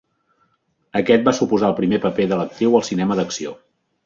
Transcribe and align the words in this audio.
Aquest 0.99 1.27
va 1.27 1.33
suposar 1.41 1.69
el 1.69 1.75
primer 1.81 2.01
paper 2.07 2.27
de 2.33 2.41
l'actriu 2.41 2.79
al 2.81 2.87
cinema 2.89 3.21
d'acció. 3.23 3.55